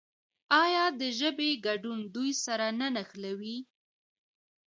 [0.63, 3.57] آیا د ژبې ګډون دوی سره نه نښلوي؟